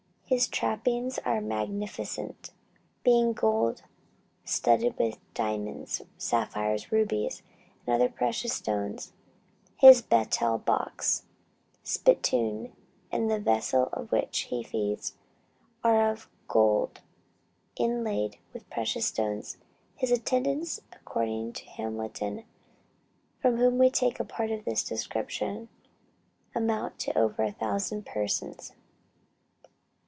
His 0.25 0.47
trappings 0.47 1.19
are 1.25 1.41
magnificent, 1.41 2.51
being 3.03 3.33
gold, 3.33 3.83
studded 4.45 4.97
with 4.97 5.17
diamonds, 5.33 6.01
sapphires, 6.17 6.89
rubies, 6.89 7.43
and 7.85 7.93
other 7.93 8.07
precious 8.07 8.53
stones; 8.53 9.11
his 9.75 10.01
betel 10.01 10.57
box, 10.57 11.25
spittoon, 11.83 12.71
and 13.11 13.29
the 13.29 13.41
vessel 13.41 13.87
out 13.87 13.93
of 13.93 14.11
which 14.13 14.47
he 14.49 14.63
feeds, 14.63 15.15
are 15.83 16.09
of 16.09 16.29
gold 16.47 17.01
inlaid 17.75 18.37
with 18.53 18.69
precious 18.69 19.07
stones. 19.07 19.57
His 19.97 20.11
attendants, 20.13 20.79
according 20.93 21.51
to 21.51 21.65
Hamilton, 21.65 22.45
from 23.41 23.57
whom 23.57 23.77
we 23.77 23.89
take 23.89 24.17
a 24.17 24.23
part 24.25 24.49
of 24.51 24.63
this 24.63 24.85
description, 24.85 25.67
amount 26.55 26.99
to 26.99 27.17
over 27.17 27.43
a 27.43 27.51
thousand 27.51 28.05
persons. 28.05 28.71